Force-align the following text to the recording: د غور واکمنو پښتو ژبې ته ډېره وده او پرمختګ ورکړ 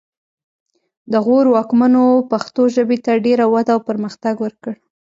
د 1.11 1.13
غور 1.25 1.45
واکمنو 1.55 2.05
پښتو 2.31 2.61
ژبې 2.75 2.97
ته 3.05 3.11
ډېره 3.25 3.45
وده 3.53 3.71
او 3.75 3.81
پرمختګ 3.89 4.35
ورکړ 4.41 4.73